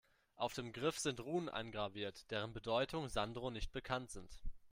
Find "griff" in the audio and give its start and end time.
0.73-0.97